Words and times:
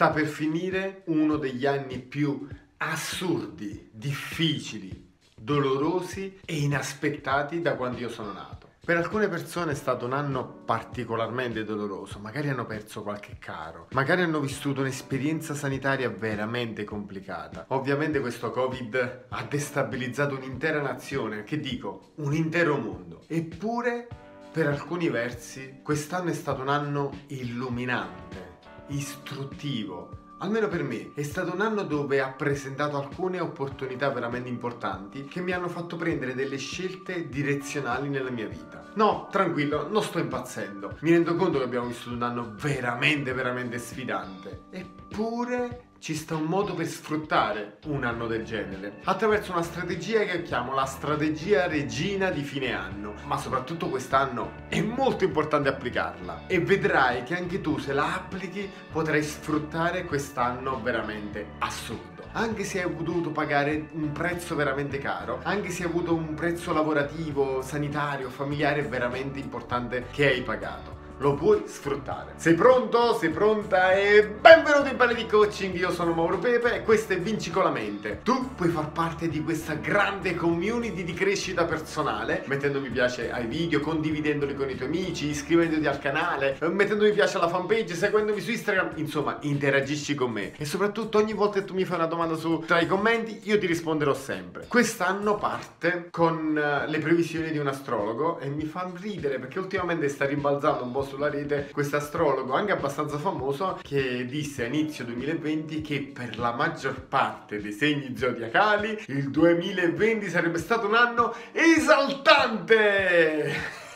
Sta 0.00 0.12
per 0.12 0.28
finire 0.28 1.02
uno 1.08 1.36
degli 1.36 1.66
anni 1.66 1.98
più 1.98 2.48
assurdi, 2.78 3.90
difficili, 3.92 5.12
dolorosi 5.36 6.40
e 6.42 6.56
inaspettati 6.56 7.60
da 7.60 7.74
quando 7.74 7.98
io 7.98 8.08
sono 8.08 8.32
nato. 8.32 8.70
Per 8.82 8.96
alcune 8.96 9.28
persone 9.28 9.72
è 9.72 9.74
stato 9.74 10.06
un 10.06 10.14
anno 10.14 10.62
particolarmente 10.64 11.64
doloroso, 11.64 12.18
magari 12.18 12.48
hanno 12.48 12.64
perso 12.64 13.02
qualche 13.02 13.36
caro, 13.38 13.88
magari 13.90 14.22
hanno 14.22 14.40
vissuto 14.40 14.80
un'esperienza 14.80 15.52
sanitaria 15.52 16.08
veramente 16.08 16.84
complicata. 16.84 17.66
Ovviamente 17.68 18.20
questo 18.20 18.50
Covid 18.50 19.26
ha 19.28 19.42
destabilizzato 19.42 20.34
un'intera 20.34 20.80
nazione, 20.80 21.44
che 21.44 21.60
dico, 21.60 22.12
un 22.14 22.32
intero 22.32 22.78
mondo. 22.78 23.24
Eppure, 23.26 24.08
per 24.50 24.66
alcuni 24.66 25.10
versi, 25.10 25.80
quest'anno 25.82 26.30
è 26.30 26.34
stato 26.34 26.62
un 26.62 26.70
anno 26.70 27.12
illuminante, 27.26 28.49
istruttivo, 28.90 30.10
almeno 30.38 30.68
per 30.68 30.82
me, 30.82 31.12
è 31.14 31.22
stato 31.22 31.52
un 31.52 31.60
anno 31.60 31.82
dove 31.82 32.20
ha 32.20 32.28
presentato 32.30 32.96
alcune 32.96 33.40
opportunità 33.40 34.10
veramente 34.10 34.48
importanti 34.48 35.24
che 35.24 35.40
mi 35.40 35.52
hanno 35.52 35.68
fatto 35.68 35.96
prendere 35.96 36.34
delle 36.34 36.56
scelte 36.56 37.28
direzionali 37.28 38.08
nella 38.08 38.30
mia 38.30 38.46
vita. 38.46 38.84
No, 38.94 39.28
tranquillo, 39.30 39.88
non 39.88 40.02
sto 40.02 40.18
impazzendo. 40.18 40.98
Mi 41.00 41.10
rendo 41.10 41.36
conto 41.36 41.58
che 41.58 41.64
abbiamo 41.64 41.86
vissuto 41.86 42.14
un 42.14 42.22
anno 42.22 42.54
veramente, 42.60 43.32
veramente 43.32 43.78
sfidante. 43.78 44.62
Eppure 44.70 45.89
ci 46.00 46.14
sta 46.14 46.34
un 46.34 46.44
modo 46.44 46.72
per 46.72 46.86
sfruttare 46.86 47.76
un 47.88 48.04
anno 48.04 48.26
del 48.26 48.42
genere 48.42 49.00
attraverso 49.04 49.52
una 49.52 49.62
strategia 49.62 50.24
che 50.24 50.42
chiamo 50.42 50.72
la 50.72 50.86
strategia 50.86 51.66
regina 51.66 52.30
di 52.30 52.42
fine 52.42 52.72
anno 52.72 53.12
ma 53.26 53.36
soprattutto 53.36 53.90
quest'anno 53.90 54.52
è 54.68 54.80
molto 54.80 55.24
importante 55.24 55.68
applicarla. 55.68 56.46
E 56.46 56.58
vedrai 56.58 57.22
che 57.22 57.36
anche 57.36 57.60
tu 57.60 57.78
se 57.78 57.92
la 57.92 58.14
applichi 58.14 58.68
potrai 58.90 59.22
sfruttare 59.22 60.04
quest'anno 60.04 60.80
veramente 60.80 61.50
assurdo. 61.58 62.28
Anche 62.32 62.64
se 62.64 62.82
hai 62.82 62.90
dovuto 62.96 63.30
pagare 63.30 63.88
un 63.92 64.10
prezzo 64.12 64.54
veramente 64.54 64.98
caro 64.98 65.40
anche 65.42 65.68
se 65.68 65.82
hai 65.82 65.90
avuto 65.90 66.14
un 66.14 66.32
prezzo 66.32 66.72
lavorativo 66.72 67.60
sanitario 67.60 68.30
familiare 68.30 68.82
veramente 68.82 69.38
importante 69.38 70.06
che 70.12 70.28
hai 70.28 70.42
pagato 70.42 70.99
lo 71.20 71.34
puoi 71.34 71.64
sfruttare. 71.66 72.32
Sei 72.36 72.54
pronto? 72.54 73.14
Sei 73.18 73.28
pronta? 73.28 73.92
E 73.92 74.26
benvenuto 74.26 74.88
in 74.88 74.96
Pelle 74.96 75.14
di 75.14 75.26
Coaching, 75.26 75.74
io 75.74 75.90
sono 75.92 76.12
Mauro 76.12 76.38
Pepe 76.38 76.76
e 76.76 76.82
questo 76.82 77.12
è 77.12 77.20
Vinci 77.20 77.50
con 77.50 77.64
la 77.64 77.70
mente. 77.70 78.20
Tu 78.22 78.54
puoi 78.54 78.70
far 78.70 78.90
parte 78.90 79.28
di 79.28 79.42
questa 79.42 79.74
grande 79.74 80.34
community 80.34 81.04
di 81.04 81.12
crescita 81.12 81.64
personale, 81.64 82.44
mettendo 82.46 82.80
mi 82.80 82.88
piace 82.88 83.30
ai 83.30 83.46
video, 83.46 83.80
condividendoli 83.80 84.54
con 84.54 84.70
i 84.70 84.76
tuoi 84.76 84.88
amici, 84.88 85.28
iscrivendoti 85.28 85.86
al 85.86 85.98
canale, 85.98 86.56
mettendo 86.70 87.04
mi 87.04 87.12
piace 87.12 87.36
alla 87.36 87.48
fanpage, 87.48 87.94
seguendomi 87.94 88.40
su 88.40 88.50
Instagram, 88.50 88.92
insomma, 88.94 89.36
interagisci 89.42 90.14
con 90.14 90.30
me. 90.30 90.56
E 90.56 90.64
soprattutto 90.64 91.18
ogni 91.18 91.34
volta 91.34 91.58
che 91.58 91.66
tu 91.66 91.74
mi 91.74 91.84
fai 91.84 91.98
una 91.98 92.06
domanda 92.06 92.34
su 92.34 92.64
tra 92.66 92.80
i 92.80 92.86
commenti, 92.86 93.40
io 93.42 93.58
ti 93.58 93.66
risponderò 93.66 94.14
sempre. 94.14 94.64
Quest'anno 94.68 95.34
parte 95.34 96.08
con 96.10 96.56
uh, 96.56 96.90
le 96.90 96.98
previsioni 96.98 97.50
di 97.50 97.58
un 97.58 97.66
astrologo 97.66 98.38
e 98.38 98.48
mi 98.48 98.64
fa 98.64 98.90
ridere 98.94 99.38
perché 99.38 99.58
ultimamente 99.58 100.08
sta 100.08 100.24
rimbalzando 100.24 100.82
un 100.82 100.92
po' 100.92 101.08
sulla 101.10 101.28
rete 101.28 101.68
questo 101.72 101.96
astrologo 101.96 102.54
anche 102.54 102.70
abbastanza 102.70 103.18
famoso 103.18 103.80
che 103.82 104.24
disse 104.26 104.62
a 104.62 104.66
inizio 104.66 105.04
2020 105.04 105.80
che 105.80 106.12
per 106.14 106.38
la 106.38 106.52
maggior 106.52 107.02
parte 107.02 107.60
dei 107.60 107.72
segni 107.72 108.16
zodiacali 108.16 109.02
il 109.08 109.28
2020 109.30 110.28
sarebbe 110.28 110.58
stato 110.58 110.86
un 110.86 110.94
anno 110.94 111.34
esaltante. 111.52 113.08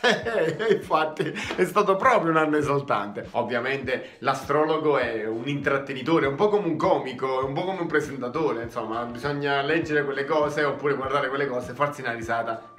Infatti 0.69 1.33
è 1.55 1.65
stato 1.65 1.95
proprio 1.95 2.31
un 2.31 2.37
anno 2.37 2.57
esaltante. 2.57 3.27
Ovviamente 3.31 4.17
l'astrologo 4.19 4.97
è 4.97 5.25
un 5.25 5.47
intrattenitore, 5.47 6.27
un 6.27 6.35
po' 6.35 6.49
come 6.49 6.67
un 6.67 6.75
comico, 6.77 7.43
un 7.45 7.53
po' 7.53 7.63
come 7.63 7.79
un 7.79 7.87
presentatore, 7.87 8.63
insomma, 8.63 9.03
bisogna 9.05 9.61
leggere 9.61 10.03
quelle 10.03 10.25
cose 10.25 10.63
oppure 10.63 10.95
guardare 10.95 11.29
quelle 11.29 11.47
cose, 11.47 11.73
farsi 11.73 12.01
una 12.01 12.13
risata 12.13 12.73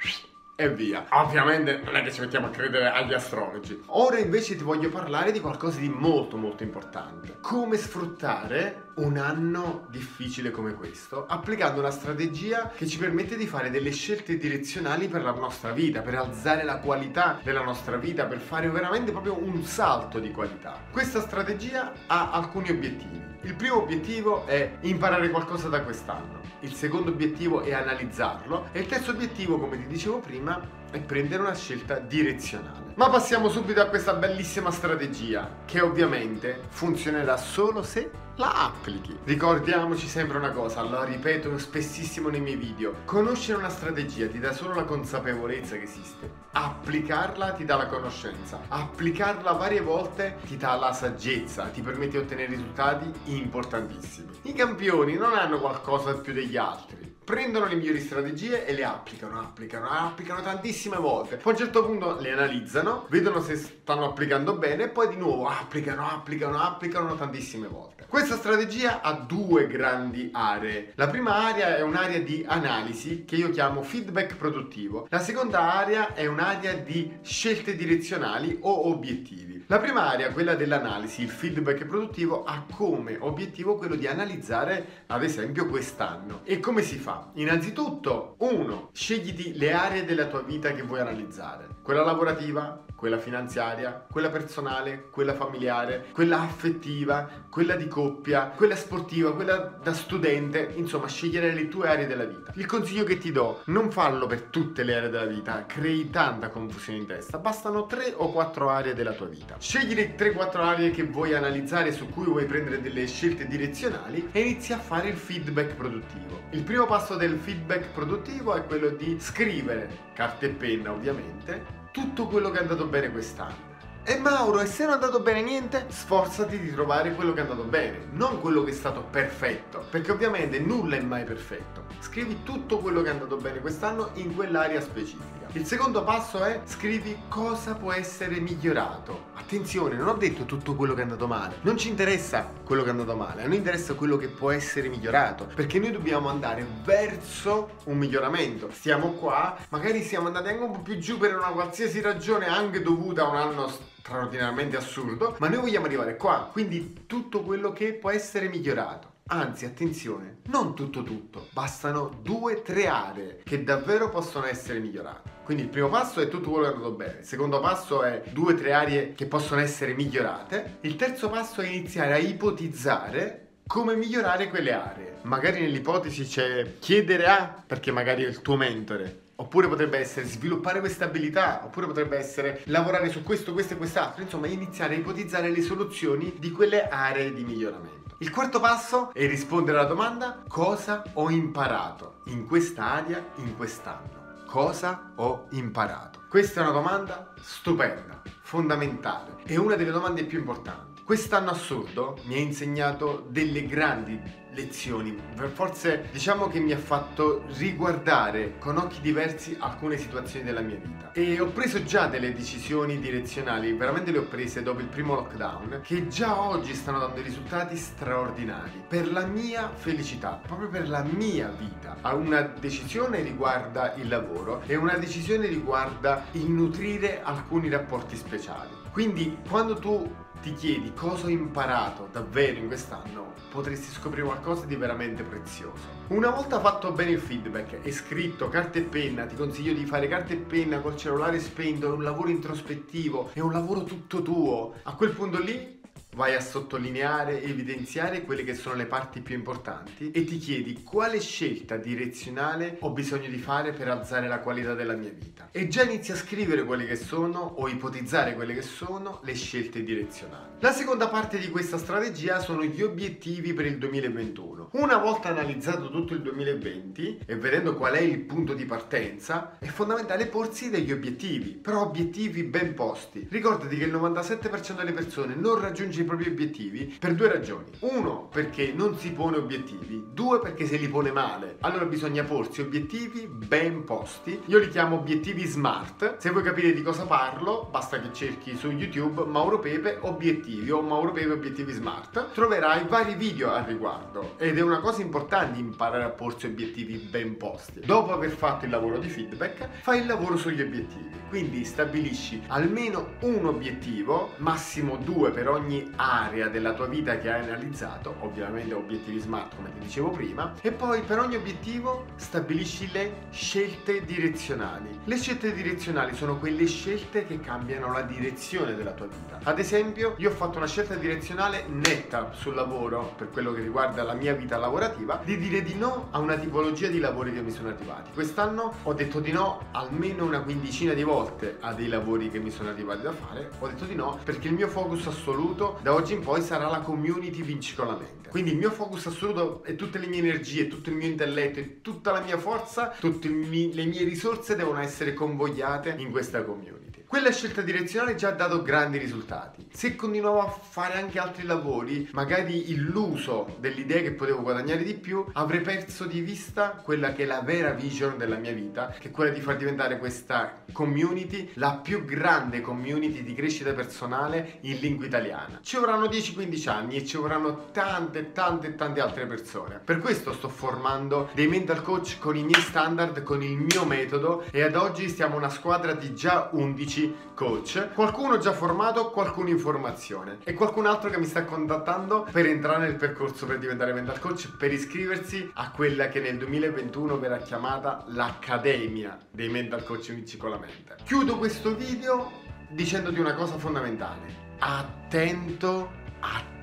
e 0.57 0.71
via. 0.71 1.07
Ovviamente 1.11 1.81
non 1.85 1.97
è 1.97 2.03
che 2.03 2.11
ci 2.11 2.21
mettiamo 2.21 2.47
a 2.47 2.51
credere 2.51 2.89
agli 2.89 3.13
astrologi. 3.13 3.83
Ora 3.89 4.19
invece 4.19 4.57
ti 4.57 4.65
voglio 4.65 4.89
parlare 4.89 5.31
di 5.31 5.41
qualcosa 5.41 5.79
di 5.79 5.89
molto 5.89 6.39
molto 6.39 6.63
importante. 6.63 7.37
Come 7.41 7.77
sfruttare 7.77 8.85
un 8.97 9.19
anno 9.19 9.87
difficile 9.91 10.51
come 10.51 10.73
questo 10.73 11.27
applicando 11.29 11.81
una 11.81 11.91
strategia 11.91 12.73
che 12.75 12.87
ci 12.87 12.97
permette 12.97 13.37
di 13.37 13.47
fare 13.47 13.71
delle 13.71 13.91
scelte 13.91 14.39
direzionali 14.39 15.07
per 15.07 15.23
la 15.23 15.33
nostra 15.33 15.73
vita, 15.73 16.01
per 16.01 16.15
alzare 16.15 16.65
la 16.65 16.79
qualità 16.79 17.39
della 17.43 17.63
nostra 17.63 17.97
vita, 17.99 18.25
per 18.25 18.41
fare 18.41 18.71
veramente 18.71 19.13
proprio 19.13 19.39
un 19.39 19.63
salto 19.65 20.19
di 20.19 20.31
qualità. 20.31 20.81
Questa 20.91 21.21
strategia 21.21 21.93
ha 22.07 22.33
alcuni 22.33 22.71
obiettivi. 22.71 23.36
Il 23.47 23.55
primo 23.55 23.81
obiettivo 23.81 24.45
è 24.45 24.79
imparare 24.81 25.31
qualcosa 25.31 25.69
da 25.69 25.81
quest'anno. 25.83 26.41
Il 26.63 26.73
secondo 26.73 27.13
obiettivo 27.13 27.61
è 27.61 27.73
analizzarlo. 27.73 28.71
E 28.73 28.81
il 28.81 28.87
terzo 28.87 29.13
obiettivo, 29.13 29.57
come 29.61 29.79
ti 29.79 29.87
dicevo 29.87 30.19
prima, 30.19 30.61
è 30.97 31.01
prendere 31.01 31.43
una 31.43 31.55
scelta 31.55 31.99
direzionale. 31.99 32.95
Ma 32.95 33.11
passiamo 33.11 33.51
subito 33.51 33.83
a 33.83 33.87
questa 33.87 34.15
bellissima 34.15 34.71
strategia 34.71 35.59
che 35.67 35.83
ovviamente 35.83 36.63
funzionerà 36.71 37.37
solo 37.37 37.83
se 37.83 38.11
la 38.37 38.65
applichi. 38.65 39.19
Ricordiamoci 39.25 40.07
sempre 40.07 40.39
una 40.39 40.51
cosa, 40.51 40.81
lo 40.83 41.05
ripeto 41.05 41.57
spessissimo 41.59 42.29
nei 42.31 42.41
miei 42.41 42.57
video, 42.57 42.97
conoscere 43.05 43.59
una 43.59 43.69
strategia 43.69 44.29
ti 44.29 44.39
dà 44.39 44.53
solo 44.53 44.75
la 44.75 44.85
consapevolezza 44.85 45.77
che 45.77 45.83
esiste, 45.83 46.31
applicarla 46.53 47.53
ti 47.53 47.67
dà 47.67 47.77
la 47.77 47.87
conoscenza, 47.87 48.63
applicarla 48.69 49.53
varie 49.53 49.81
volte 49.81 50.39
ti 50.47 50.57
dà 50.57 50.75
la 50.77 50.93
saggezza, 50.93 51.67
ti 51.67 51.83
permette 51.83 52.13
di 52.13 52.25
ottenere 52.25 52.49
risultati 52.49 53.11
importantissimi. 53.25 54.29
I 54.43 54.55
campioni 54.55 55.15
non 55.17 55.35
hanno 55.35 55.59
qualcosa 55.59 56.15
più 56.15 56.33
degli 56.33 56.57
altri, 56.57 57.15
prendono 57.27 57.67
le 57.67 57.75
migliori 57.75 58.01
strategie 58.01 58.65
e 58.65 58.73
le 58.73 58.85
applicano, 58.85 59.41
applicano, 59.41 59.89
applicano 59.89 60.43
tantissime 60.87 60.97
volte. 60.99 61.37
Poi 61.37 61.53
a 61.53 61.57
un 61.57 61.63
certo 61.63 61.85
punto 61.85 62.17
le 62.21 62.33
analizzano, 62.33 63.07
vedono 63.09 63.41
se 63.41 63.57
stanno 63.57 64.05
applicando 64.05 64.57
bene 64.57 64.85
e 64.85 64.89
poi 64.89 65.09
di 65.09 65.17
nuovo 65.17 65.47
applicano, 65.47 66.09
applicano, 66.09 66.61
applicano 66.61 67.15
tantissime 67.17 67.67
volte. 67.67 68.07
Questa 68.09 68.37
strategia 68.37 69.01
ha 69.01 69.13
due 69.13 69.67
grandi 69.67 70.31
aree. 70.33 70.93
La 70.95 71.09
prima 71.09 71.35
area 71.49 71.77
è 71.77 71.83
un'area 71.83 72.21
di 72.21 72.45
analisi 72.47 73.25
che 73.25 73.35
io 73.35 73.51
chiamo 73.51 73.83
feedback 73.83 74.37
produttivo. 74.37 75.07
La 75.11 75.19
seconda 75.19 75.75
area 75.75 76.15
è 76.15 76.27
un'area 76.27 76.75
di 76.75 77.19
scelte 77.23 77.75
direzionali 77.75 78.59
o 78.61 78.89
obiettivi. 78.89 79.57
La 79.69 79.81
prima 79.81 80.09
area, 80.09 80.31
quella 80.31 80.55
dell'analisi, 80.55 81.23
il 81.23 81.29
feedback 81.29 81.87
produttivo, 81.87 82.45
ha 82.45 82.65
come 82.73 83.17
obiettivo 83.19 83.75
quello 83.75 83.97
di 83.97 84.07
analizzare 84.07 85.03
ad 85.07 85.25
esempio 85.25 85.67
quest'anno. 85.67 86.43
E 86.45 86.61
come 86.61 86.83
si 86.83 86.99
fa? 86.99 87.31
Innanzitutto, 87.35 88.37
uno, 88.39 88.91
scegliti 88.93 89.57
le 89.57 89.73
aree 89.73 90.05
della 90.05 90.27
tua 90.27 90.43
vita 90.43 90.73
che 90.77 90.83
vuoi 90.83 91.01
analizzare. 91.01 91.67
Quella 91.83 92.05
lavorativa, 92.05 92.85
quella 92.97 93.19
finanziaria, 93.19 94.05
quella 94.11 94.31
personale, 94.31 95.09
quella 95.11 95.35
familiare, 95.35 96.07
quella 96.13 96.41
affettiva, 96.41 97.29
quella 97.51 97.77
di 97.77 97.87
coppia, 97.87 98.53
quella 98.57 98.75
sportiva, 98.75 99.35
quella 99.35 99.57
da 99.57 99.93
studente, 99.93 100.73
insomma 100.75 101.07
scegliere 101.07 101.53
le 101.53 101.69
tue 101.69 101.89
aree 101.89 102.07
della 102.07 102.25
vita. 102.25 102.53
Il 102.55 102.67
consiglio 102.67 103.05
che 103.05 103.19
ti 103.19 103.31
do, 103.33 103.63
non 103.67 103.91
farlo 103.91 104.27
per 104.27 104.43
tutte 104.43 104.83
le 104.83 104.97
aree 104.97 105.11
della 105.11 105.27
vita, 105.27 105.67
crei 105.67 106.11
tanta 106.11 106.49
confusione 106.49 106.99
in 106.99 107.07
testa, 107.07 107.39
bastano 107.39 107.87
3 107.87 108.15
o 108.17 108.31
4 108.31 108.71
aree 108.71 108.95
della 108.95 109.13
tua 109.13 109.27
vita. 109.27 109.57
Scegli 109.59 109.95
le 109.95 110.17
3-4 110.17 110.57
aree 110.59 110.91
che 110.91 111.05
vuoi 111.05 111.35
analizzare, 111.35 111.93
su 111.93 112.09
cui 112.09 112.25
vuoi 112.25 112.47
prendere 112.47 112.81
delle 112.81 113.07
scelte 113.07 113.47
direzionali 113.47 114.29
e 114.33 114.41
inizi 114.41 114.73
a 114.73 114.79
fare 114.79 115.09
il 115.09 115.17
feedback 115.17 115.75
produttivo. 115.75 116.41
Il 116.51 116.63
primo 116.63 116.87
passo 116.87 117.17
del 117.17 117.37
feedback 117.37 117.93
produttivo 117.93 118.55
è 118.55 118.65
quello 118.65 118.89
di 118.89 119.19
scrivere, 119.21 120.05
carta 120.15 120.47
penna 120.57 120.93
ovviamente, 120.93 121.65
tutto 121.93 122.27
quello 122.27 122.51
che 122.51 122.59
è 122.59 122.63
andato 122.63 122.87
bene 122.87 123.11
quest'anno. 123.11 123.75
E 124.09 124.19
Mauro, 124.19 124.61
e 124.61 124.67
se 124.67 124.85
non 124.85 124.93
è 124.93 124.95
andato 124.95 125.21
bene 125.21 125.43
niente, 125.43 125.87
sforzati 125.89 126.59
di 126.59 126.73
trovare 126.73 127.15
quello 127.15 127.33
che 127.33 127.41
è 127.41 127.43
andato 127.43 127.65
bene, 127.65 128.07
non 128.13 128.41
quello 128.41 128.63
che 128.63 128.71
è 128.71 128.75
stato 128.75 129.03
perfetto, 129.03 129.85
perché 129.91 130.13
ovviamente 130.13 130.61
nulla 130.61 130.97
è 130.97 131.01
mai 131.01 131.25
perfetto. 131.25 131.87
Scrivi 131.99 132.43
tutto 132.45 132.79
quello 132.79 133.03
che 133.03 133.09
è 133.09 133.13
andato 133.13 133.37
bene 133.37 133.61
quest'anno 133.61 134.11
in 134.15 134.35
quell'area 134.35 134.81
specifica. 134.81 135.46
Il 135.57 135.65
secondo 135.65 136.05
passo 136.05 136.45
è 136.45 136.61
scrivi 136.67 137.17
cosa 137.29 137.75
può 137.75 137.91
essere 137.91 138.41
migliorato. 138.41 139.29
Attenzione, 139.37 139.97
non 139.97 140.09
ho 140.09 140.13
detto 140.13 140.45
tutto 140.45 140.75
quello 140.75 140.93
che 140.93 141.01
è 141.01 141.05
andato 141.05 141.27
male. 141.27 141.57
Non 141.63 141.79
ci 141.79 141.89
interessa 141.89 142.47
quello 142.63 142.83
che 142.83 142.89
è 142.89 142.91
andato 142.91 143.17
male, 143.17 143.43
a 143.43 143.47
noi 143.47 143.57
interessa 143.57 143.95
quello 143.95 144.19
che 144.19 144.29
può 144.29 144.51
essere 144.51 144.89
migliorato, 144.89 145.47
perché 145.55 145.79
noi 145.79 145.93
dobbiamo 145.93 146.29
andare 146.29 146.67
verso 146.85 147.71
un 147.85 147.97
miglioramento. 147.97 148.69
Stiamo 148.71 149.13
qua, 149.13 149.57
magari 149.71 150.03
siamo 150.03 150.27
andati 150.27 150.49
anche 150.49 150.63
un 150.63 150.73
po' 150.73 150.81
più 150.81 150.99
giù 150.99 151.17
per 151.17 151.35
una 151.35 151.49
qualsiasi 151.49 152.03
ragione, 152.03 152.47
anche 152.49 152.83
dovuta 152.83 153.25
a 153.25 153.31
un 153.31 153.37
anno 153.37 153.69
straordinariamente 154.01 154.77
assurdo, 154.77 155.37
ma 155.39 155.49
noi 155.49 155.61
vogliamo 155.61 155.87
arrivare 155.87 156.17
qua, 156.17 156.51
quindi 156.53 157.05
tutto 157.07 157.41
quello 157.41 157.73
che 157.73 157.95
può 157.95 158.11
essere 158.11 158.51
migliorato. 158.51 159.15
Anzi, 159.29 159.65
attenzione, 159.65 160.37
non 160.51 160.77
tutto 160.77 161.03
tutto, 161.03 161.49
bastano 161.51 162.21
due, 162.23 162.63
tre 162.63 162.87
aree 162.87 163.41
che 163.43 163.65
davvero 163.65 164.09
possono 164.09 164.47
essere 164.47 164.79
migliorate. 164.79 165.31
Quindi 165.43 165.65
il 165.65 165.69
primo 165.69 165.89
passo 165.89 166.21
è 166.21 166.29
tutto 166.29 166.51
quello 166.51 166.67
che 166.67 166.71
è 166.71 166.75
andato 166.77 166.95
bene, 166.95 167.19
il 167.19 167.25
secondo 167.25 167.59
passo 167.59 168.05
è 168.05 168.23
due, 168.31 168.55
tre 168.55 168.73
aree 168.73 169.15
che 169.15 169.27
possono 169.27 169.61
essere 169.61 169.95
migliorate, 169.95 170.79
il 170.83 170.95
terzo 170.95 171.29
passo 171.29 171.61
è 171.61 171.67
iniziare 171.67 172.13
a 172.13 172.19
ipotizzare 172.19 173.49
come 173.67 173.97
migliorare 173.97 174.49
quelle 174.49 174.73
aree. 174.73 175.17
Magari 175.23 175.61
nell'ipotesi 175.61 176.25
c'è 176.25 176.79
chiedere 176.79 177.27
a, 177.27 177.65
perché 177.67 177.91
magari 177.91 178.23
è 178.23 178.29
il 178.29 178.43
tuo 178.43 178.55
mentore, 178.55 179.25
Oppure 179.39 179.69
potrebbe 179.69 179.99
essere 179.99 180.25
sviluppare 180.25 180.81
queste 180.81 181.05
abilità, 181.05 181.63
oppure 181.65 181.87
potrebbe 181.87 182.17
essere 182.17 182.63
lavorare 182.67 183.11
su 183.11 183.23
questo, 183.23 183.53
questo 183.53 183.75
e 183.75 183.77
quest'altro, 183.77 184.23
insomma 184.23 184.47
iniziare 184.47 184.95
a 184.95 184.99
ipotizzare 184.99 185.51
le 185.51 185.61
soluzioni 185.61 186.33
di 186.39 186.51
quelle 186.53 186.89
aree 186.89 187.35
di 187.35 187.45
miglioramento. 187.45 188.06
Il 188.19 188.31
quarto 188.31 188.61
passo 188.61 189.13
è 189.13 189.27
rispondere 189.29 189.79
alla 189.79 189.87
domanda 189.87 190.43
cosa 190.49 191.03
ho 191.13 191.29
imparato 191.29 192.21
in 192.27 192.47
quest'area, 192.47 193.23
in 193.37 193.55
quest'anno. 193.59 194.45
Cosa 194.47 195.13
ho 195.17 195.49
imparato? 195.51 196.21
Questa 196.27 196.61
è 196.61 196.63
una 196.63 196.73
domanda 196.73 197.35
stupenda, 197.39 198.23
fondamentale, 198.41 199.43
è 199.45 199.57
una 199.57 199.75
delle 199.75 199.91
domande 199.91 200.25
più 200.25 200.39
importanti. 200.39 200.96
Quest'anno 201.07 201.51
assurdo 201.51 202.19
mi 202.25 202.35
ha 202.35 202.39
insegnato 202.39 203.29
delle 203.31 203.65
grandi 203.65 204.21
lezioni. 204.51 205.17
Forse 205.53 206.09
diciamo 206.11 206.49
che 206.49 206.59
mi 206.59 206.73
ha 206.73 206.79
fatto 206.79 207.45
riguardare 207.59 208.59
con 208.59 208.77
occhi 208.77 209.01
diversi 209.01 209.57
alcune 209.57 209.99
situazioni 209.99 210.45
della 210.45 210.63
mia 210.63 210.81
vita. 210.83 211.13
E 211.13 211.39
ho 211.39 211.47
preso 211.47 211.85
già 211.85 212.09
delle 212.09 212.35
decisioni 212.35 212.99
direzionali, 212.99 213.73
veramente 213.75 214.11
le 214.11 214.19
ho 214.19 214.25
prese 214.25 214.65
dopo 214.65 214.81
il 214.81 214.89
primo 214.89 215.15
lockdown, 215.15 215.83
che 215.85 216.09
già 216.09 216.41
oggi 216.41 216.75
stanno 216.75 216.99
dando 216.99 217.23
risultati 217.23 217.77
straordinari 217.77 218.83
per 218.89 219.13
la 219.13 219.27
mia 219.27 219.71
felicità, 219.73 220.41
proprio 220.45 220.69
per 220.69 220.89
la 220.89 221.05
mia 221.05 221.55
vita. 221.57 221.99
Una 222.15 222.41
decisione 222.41 223.23
riguarda 223.23 223.95
il 223.95 224.09
lavoro 224.09 224.63
e 224.67 224.75
una 224.75 224.97
decisione 224.97 225.47
riguarda 225.47 226.25
il 226.33 226.51
nutrire 226.51 227.23
alcuni 227.23 227.69
rapporti 227.69 228.17
speciali. 228.17 228.75
Quindi 228.91 229.39
quando 229.49 229.77
tu 229.77 230.25
ti 230.41 230.55
chiedi 230.55 230.93
cosa 230.95 231.27
ho 231.27 231.31
imparato 231.31 232.09
davvero 232.13 232.59
in 232.59 232.67
quest'anno, 232.67 233.33
potresti 233.51 233.93
scoprire 233.93 234.27
qualcosa 234.27 234.65
di 234.65 234.77
veramente 234.77 235.23
prezioso. 235.23 235.95
Una 236.09 236.31
volta 236.31 236.61
fatto 236.61 236.93
bene 236.93 237.11
il 237.11 237.21
feedback 237.21 237.79
e 237.83 237.93
scritto 237.93 238.49
carta 238.49 238.79
e 238.79 238.83
penna, 238.83 239.27
ti 239.27 239.35
consiglio 239.35 239.73
di 239.73 239.85
fare 239.85 240.09
carta 240.09 240.33
e 240.33 240.37
penna 240.37 240.81
col 240.81 240.97
cellulare 240.97 241.41
spento, 241.41 241.87
è 241.87 241.91
un 241.91 242.03
lavoro 242.03 242.29
introspettivo, 242.29 243.31
è 243.33 243.41
un 243.41 243.53
lavoro 243.53 243.85
tutto 243.85 244.23
tuo. 244.23 244.75
A 244.83 244.95
quel 244.95 245.11
punto 245.11 245.41
lì 245.41 245.76
vai 246.17 246.35
a 246.35 246.41
sottolineare 246.41 247.43
evidenziare 247.43 248.23
quelle 248.23 248.43
che 248.43 248.55
sono 248.55 248.75
le 248.75 248.87
parti 248.87 249.21
più 249.21 249.35
importanti 249.35 250.11
e 250.11 250.25
ti 250.25 250.39
chiedi 250.39 250.83
quale 250.83 251.21
scelta 251.21 251.77
direzionale 251.77 252.79
ho 252.81 252.91
bisogno 252.91 253.29
di 253.29 253.37
fare 253.37 253.73
per 253.73 253.89
alzare 253.89 254.27
la 254.27 254.41
qualità 254.41 254.73
della 254.73 254.95
mia 254.95 255.11
vita. 255.11 255.51
E 255.53 255.69
già 255.69 255.83
inizi 255.83 256.13
a 256.13 256.17
scrivere 256.17 256.65
quelle 256.65 256.87
che 256.87 256.97
sono 256.97 257.41
o 257.41 257.69
ipotizzare 257.69 258.35
quelle 258.35 258.55
che 258.55 258.63
sono 258.63 259.21
le 259.25 259.35
scelte 259.35 259.83
direzionali. 259.83 260.55
La 260.61 260.73
seconda 260.73 261.09
parte 261.09 261.39
di 261.39 261.51
questa 261.51 261.77
strategia 261.77 262.41
sono 262.41 262.65
gli 262.65 262.81
obiettivi 262.81 263.53
per 263.53 263.67
il 263.67 263.77
2021. 263.77 264.66
Una 264.79 264.99
volta 264.99 265.31
analizzato 265.31 265.89
tutto 265.89 266.13
il 266.13 266.21
2020 266.21 267.21
e 267.25 267.37
vedendo 267.37 267.75
qual 267.77 267.95
è 267.95 268.01
il 268.01 268.19
punto 268.19 268.53
di 268.53 268.67
partenza, 268.67 269.57
è 269.59 269.69
fondamentale 269.69 270.27
porsi 270.27 270.69
degli 270.69 270.93
obiettivi, 270.93 271.53
però 271.53 271.81
obiettivi 271.81 272.43
ben 272.43 272.75
posti. 272.75 273.27
Ricordati 273.31 273.79
che 273.79 273.85
il 273.85 273.95
97% 273.95 274.77
delle 274.77 274.93
persone 274.93 275.35
non 275.35 275.59
raggiunge 275.59 276.05
propri 276.05 276.29
obiettivi 276.29 276.95
per 277.01 277.15
due 277.15 277.33
ragioni. 277.33 277.71
Uno, 277.81 278.29
perché 278.31 278.75
non 278.77 278.99
si 278.99 279.13
pone 279.13 279.39
obiettivi. 279.39 280.09
Due, 280.13 280.41
perché 280.41 280.67
se 280.67 280.77
li 280.77 280.89
pone 280.91 281.11
male. 281.11 281.57
Allora 281.61 281.87
bisogna 281.87 282.25
porsi 282.25 282.61
obiettivi 282.61 283.27
ben 283.27 283.83
posti. 283.85 284.43
Io 284.45 284.59
li 284.59 284.69
chiamo 284.69 284.97
obiettivi 284.97 285.47
smart. 285.47 286.19
Se 286.19 286.29
vuoi 286.29 286.43
capire 286.43 286.75
di 286.75 286.83
cosa 286.83 287.07
parlo, 287.07 287.67
basta 287.71 287.99
che 287.99 288.13
cerchi 288.13 288.55
su 288.55 288.71
YouTube 288.71 289.25
Mauro 289.25 289.59
Pepe 289.59 290.01
obiettivi 290.03 290.71
o 290.71 290.83
Mauro 290.83 291.13
Pepe 291.13 291.33
obiettivi 291.33 291.73
smart. 291.73 292.33
Troverai 292.35 292.85
vari 292.87 293.15
video 293.15 293.53
al 293.53 293.65
riguardo 293.65 294.35
ed 294.37 294.59
è 294.59 294.65
una 294.67 294.81
cosa 294.81 295.01
importante 295.01 295.59
imparare 295.59 296.05
a 296.05 296.11
porsi 296.11 296.47
obiettivi 296.47 296.97
ben 296.97 297.37
posti. 297.37 297.81
Dopo 297.81 298.13
aver 298.13 298.31
fatto 298.31 298.65
il 298.65 298.71
lavoro 298.71 298.99
di 298.99 299.09
feedback, 299.09 299.69
fai 299.83 300.01
il 300.01 300.07
lavoro 300.07 300.37
sugli 300.37 300.61
obiettivi. 300.61 301.15
Quindi 301.29 301.65
stabilisci 301.65 302.43
almeno 302.49 303.15
un 303.21 303.47
obiettivo, 303.47 304.35
massimo 304.37 304.97
due 304.97 305.31
per 305.33 305.49
ogni 305.49 305.91
area 305.97 306.49
della 306.49 306.73
tua 306.73 306.87
vita 306.87 307.19
che 307.19 307.33
hai 307.33 307.43
analizzato, 307.43 308.15
ovviamente 308.21 308.75
obiettivi 308.75 309.19
smart 309.19 309.57
come 309.57 309.73
ti 309.73 309.81
dicevo 309.81 310.11
prima, 310.11 310.53
e 310.61 310.71
poi 310.71 311.03
per 311.03 311.19
ogni 311.19 311.35
obiettivo 311.35 312.05
stabilisci 312.15 312.91
le 312.93 313.27
scelte 313.31 314.05
direzionali. 314.05 315.01
Le 315.03 315.17
scelte 315.17 315.53
direzionali 315.53 316.15
sono 316.15 316.37
quelle 316.37 316.67
scelte 316.67 317.27
che 317.27 317.41
cambiano 317.41 317.93
la 317.93 318.03
direzione 318.03 318.77
della 318.77 318.93
tua 318.93 319.07
vita. 319.07 319.41
Ad 319.43 319.59
esempio, 319.59 320.15
io 320.19 320.31
ho 320.31 320.35
fatto 320.35 320.59
una 320.59 320.69
scelta 320.69 320.95
direzionale 320.95 321.65
netta 321.67 322.33
sul 322.35 322.55
lavoro, 322.55 323.15
per 323.17 323.31
quello 323.31 323.53
che 323.53 323.63
riguarda 323.63 324.05
la 324.05 324.15
mia 324.15 324.33
vita 324.33 324.46
lavorativa, 324.55 325.21
di 325.25 325.37
dire 325.39 325.63
di 325.63 325.75
no 325.75 326.09
a 326.13 326.19
una 326.21 326.37
tipologia 326.37 326.87
di 326.87 327.01
lavori 327.01 327.33
che 327.33 327.41
mi 327.41 327.51
sono 327.51 327.71
arrivati. 327.71 328.11
Quest'anno 328.13 328.73
ho 328.85 328.93
detto 328.93 329.19
di 329.19 329.33
no 329.33 329.65
almeno 329.73 330.25
una 330.25 330.43
quindicina 330.43 330.93
di 330.93 331.03
volte 331.03 331.57
a 331.61 331.73
dei 331.75 331.89
lavori 331.89 332.31
che 332.31 332.39
mi 332.39 332.51
sono 332.51 332.69
arrivati 332.69 333.03
da 333.03 333.13
fare. 333.13 333.51
Ho 333.59 333.67
detto 333.67 333.85
di 333.85 333.97
no 333.97 334.21
perché 334.23 334.47
il 334.47 334.55
mio 334.55 334.69
focus 334.69 335.09
assoluto 335.09 335.81
da 335.83 335.93
oggi 335.93 336.13
in 336.13 336.21
poi 336.21 336.41
sarà 336.43 336.69
la 336.69 336.81
community 336.81 337.43
vinci 337.43 337.75
con 337.75 337.89
la 337.89 337.97
mente. 337.97 338.29
Quindi 338.29 338.53
il 338.53 338.59
mio 338.59 338.71
focus 338.71 339.07
assoluto 339.07 339.65
e 339.65 339.75
tutte 339.75 339.99
le 339.99 340.07
mie 340.07 340.19
energie, 340.19 340.69
tutto 340.69 340.91
il 340.91 340.97
mio 340.97 341.09
intelletto 341.09 341.59
e 341.59 341.81
tutta 341.81 342.13
la 342.13 342.21
mia 342.21 342.39
forza, 342.39 342.95
tutte 342.99 343.29
le 343.29 343.35
mie 343.35 344.05
risorse 344.05 344.55
devono 344.55 344.79
essere 344.79 345.15
convogliate 345.15 345.95
in 345.99 346.11
questa 346.11 346.45
community. 346.45 347.05
Quella 347.07 347.31
scelta 347.31 347.63
direzionale 347.63 348.17
già 348.17 348.31
ha 348.31 348.33
dato 348.33 348.63
grandi 348.63 348.99
risultati. 348.99 349.69
Se 349.73 349.95
continuavo 349.95 350.41
a 350.41 350.49
fare 350.49 350.95
anche 351.01 351.21
altri 351.21 351.45
lavori, 351.45 352.09
magari 352.13 352.73
illuso 352.73 353.57
dell'idea 353.61 354.03
che 354.03 354.11
potevo 354.11 354.36
guadagnare 354.43 354.83
di 354.83 354.95
più, 354.95 355.25
avrei 355.33 355.61
perso 355.61 356.05
di 356.05 356.21
vista 356.21 356.71
quella 356.83 357.13
che 357.13 357.25
è 357.25 357.27
la 357.27 357.41
vera 357.41 357.71
vision 357.71 358.17
della 358.17 358.37
mia 358.37 358.53
vita, 358.53 358.95
che 358.99 359.09
è 359.09 359.11
quella 359.11 359.33
di 359.33 359.41
far 359.41 359.57
diventare 359.57 359.99
questa 359.99 360.63
community 360.73 361.51
la 361.55 361.81
più 361.83 362.05
grande 362.05 362.61
community 362.61 363.23
di 363.23 363.35
crescita 363.35 363.73
personale 363.73 364.59
in 364.63 364.79
lingua 364.79 365.07
italiana. 365.07 365.61
Ci 365.63 365.77
vorranno 365.77 366.07
10-15 366.07 366.69
anni 366.69 366.97
e 366.97 367.05
ci 367.05 367.17
vorranno 367.17 367.71
tante, 367.73 368.33
tante, 368.33 368.75
tante 368.75 369.01
altre 369.01 369.27
persone. 369.27 369.81
Per 369.83 369.99
questo 369.99 370.33
sto 370.33 370.49
formando 370.49 371.31
dei 371.35 371.47
mental 371.47 371.83
coach 371.83 372.19
con 372.19 372.37
i 372.37 372.43
miei 372.43 372.61
standard, 372.61 373.23
con 373.23 373.43
il 373.43 373.57
mio 373.57 373.85
metodo 373.85 374.45
e 374.51 374.63
ad 374.63 374.77
oggi 374.77 375.09
stiamo 375.09 375.37
una 375.37 375.49
squadra 375.49 375.93
di 375.93 376.15
già 376.15 376.51
11 376.53 377.15
coach, 377.35 377.91
qualcuno 377.95 378.39
già 378.39 378.53
formato, 378.53 379.11
qualcuno 379.11 379.51
in 379.51 379.59
formazione 379.59 380.39
e 380.43 380.55
qualcun 380.55 380.87
altro 380.87 381.11
che 381.11 381.19
mi 381.19 381.27
sta 381.27 381.45
contattando 381.45 382.27
per 382.33 382.47
entrare 382.47 382.87
nel 382.87 382.97
percorso 382.97 383.47
per 383.47 383.59
diventare 383.59 383.93
mental 383.93 384.19
coach, 384.19 384.26
per 384.59 384.73
iscriversi 384.73 385.51
a 385.55 385.71
quella 385.71 386.09
che 386.09 386.21
nel 386.21 386.39
2021 386.39 387.19
verrà 387.19 387.39
chiamata 387.39 388.05
l'Accademia 388.09 389.19
dei 389.31 389.49
mental 389.49 389.85
coach 389.85 390.11
amici 390.11 390.37
con 390.37 390.51
la 390.51 390.59
mente. 390.59 390.97
Chiudo 391.05 391.39
questo 391.39 391.75
video 391.75 392.33
dicendoti 392.69 393.21
una 393.21 393.35
cosa 393.35 393.57
fondamentale. 393.57 394.45
Attento 394.59 396.05
attento 396.21 396.56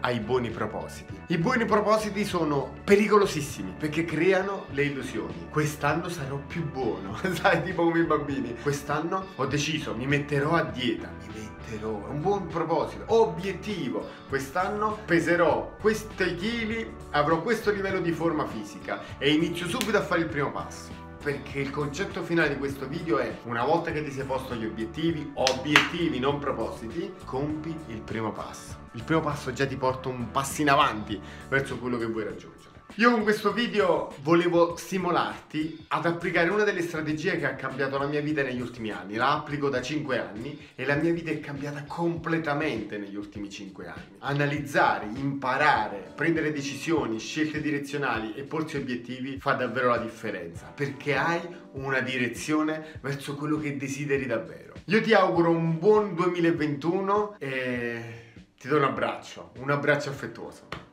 ai 0.00 0.20
buoni 0.20 0.50
propositi. 0.50 1.20
I 1.26 1.38
buoni 1.38 1.64
propositi 1.64 2.24
sono 2.24 2.74
pericolosissimi 2.84 3.74
perché 3.78 4.04
creano 4.04 4.66
le 4.70 4.84
illusioni. 4.84 5.48
Quest'anno 5.50 6.08
sarò 6.08 6.36
più 6.46 6.64
buono, 6.70 7.16
sai, 7.34 7.62
tipo 7.62 7.84
come 7.84 8.00
i 8.00 8.04
bambini. 8.04 8.54
Quest'anno 8.62 9.26
ho 9.36 9.46
deciso, 9.46 9.94
mi 9.94 10.06
metterò 10.06 10.52
a 10.52 10.62
dieta, 10.62 11.10
mi 11.20 11.40
metterò, 11.40 12.06
è 12.06 12.10
un 12.10 12.20
buon 12.20 12.46
proposito, 12.46 13.04
obiettivo. 13.08 14.08
Quest'anno 14.28 14.98
peserò 15.04 15.76
questi 15.80 16.34
chili, 16.36 16.90
avrò 17.10 17.42
questo 17.42 17.70
livello 17.70 18.00
di 18.00 18.12
forma 18.12 18.46
fisica 18.46 19.02
e 19.18 19.30
inizio 19.30 19.68
subito 19.68 19.98
a 19.98 20.02
fare 20.02 20.22
il 20.22 20.28
primo 20.28 20.50
passo 20.50 21.07
perché 21.22 21.58
il 21.58 21.70
concetto 21.70 22.22
finale 22.22 22.50
di 22.50 22.56
questo 22.56 22.86
video 22.86 23.18
è 23.18 23.38
una 23.44 23.64
volta 23.64 23.90
che 23.90 24.04
ti 24.04 24.10
sei 24.12 24.24
posto 24.24 24.54
gli 24.54 24.64
obiettivi, 24.64 25.30
obiettivi 25.34 26.18
non 26.18 26.38
propositi, 26.38 27.14
compi 27.24 27.76
il 27.88 28.00
primo 28.00 28.32
passo. 28.32 28.86
Il 28.92 29.02
primo 29.02 29.20
passo 29.20 29.52
già 29.52 29.66
ti 29.66 29.76
porta 29.76 30.08
un 30.08 30.30
passo 30.30 30.62
in 30.62 30.70
avanti 30.70 31.20
verso 31.48 31.78
quello 31.78 31.98
che 31.98 32.06
vuoi 32.06 32.24
raggiungere. 32.24 32.77
Io 32.98 33.12
con 33.12 33.22
questo 33.22 33.52
video 33.52 34.12
volevo 34.22 34.74
stimolarti 34.74 35.84
ad 35.86 36.04
applicare 36.04 36.50
una 36.50 36.64
delle 36.64 36.82
strategie 36.82 37.38
che 37.38 37.46
ha 37.46 37.54
cambiato 37.54 37.96
la 37.96 38.08
mia 38.08 38.20
vita 38.20 38.42
negli 38.42 38.60
ultimi 38.60 38.90
anni. 38.90 39.14
La 39.14 39.34
applico 39.34 39.68
da 39.68 39.80
5 39.80 40.18
anni 40.18 40.58
e 40.74 40.84
la 40.84 40.96
mia 40.96 41.12
vita 41.12 41.30
è 41.30 41.38
cambiata 41.38 41.84
completamente 41.84 42.98
negli 42.98 43.14
ultimi 43.14 43.48
5 43.48 43.86
anni. 43.86 44.16
Analizzare, 44.18 45.06
imparare, 45.14 46.12
prendere 46.12 46.50
decisioni, 46.50 47.20
scelte 47.20 47.60
direzionali 47.60 48.34
e 48.34 48.42
porsi 48.42 48.78
obiettivi 48.78 49.38
fa 49.38 49.52
davvero 49.52 49.90
la 49.90 49.98
differenza 49.98 50.72
perché 50.74 51.14
hai 51.14 51.40
una 51.74 52.00
direzione 52.00 52.98
verso 53.00 53.36
quello 53.36 53.60
che 53.60 53.76
desideri 53.76 54.26
davvero. 54.26 54.72
Io 54.86 55.00
ti 55.00 55.14
auguro 55.14 55.50
un 55.50 55.78
buon 55.78 56.16
2021 56.16 57.36
e 57.38 58.32
ti 58.58 58.66
do 58.66 58.76
un 58.76 58.82
abbraccio, 58.82 59.52
un 59.58 59.70
abbraccio 59.70 60.10
affettuoso. 60.10 60.87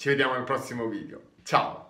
Ci 0.00 0.08
vediamo 0.08 0.32
al 0.32 0.44
prossimo 0.44 0.88
video. 0.88 1.20
Ciao! 1.42 1.89